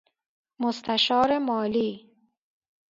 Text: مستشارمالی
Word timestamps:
مستشارمالی 0.59 2.09